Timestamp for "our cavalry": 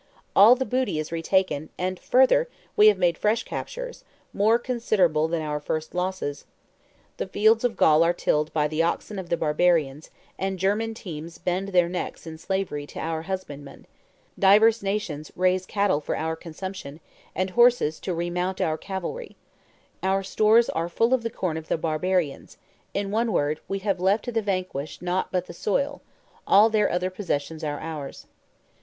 18.59-19.35